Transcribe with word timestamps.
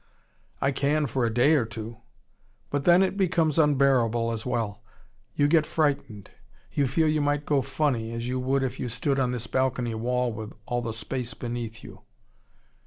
I 0.61 0.71
can 0.71 1.05
for 1.05 1.25
a 1.27 1.31
day 1.31 1.53
or 1.53 1.63
two 1.63 1.97
But 2.71 2.85
then, 2.85 3.03
it 3.03 3.17
becomes 3.17 3.59
unbearable 3.59 4.31
as 4.31 4.47
well. 4.47 4.81
You 5.35 5.47
get 5.47 5.67
frightened. 5.67 6.31
You 6.71 6.87
feel 6.87 7.07
you 7.07 7.21
might 7.21 7.45
go 7.45 7.61
funny 7.61 8.11
as 8.11 8.27
you 8.27 8.39
would 8.39 8.63
if 8.63 8.79
you 8.79 8.89
stood 8.89 9.19
on 9.19 9.31
this 9.31 9.45
balcony 9.45 9.93
wall 9.93 10.33
with 10.33 10.53
all 10.65 10.81
the 10.81 10.91
space 10.93 11.35
beneath 11.35 11.83
you." 11.83 12.01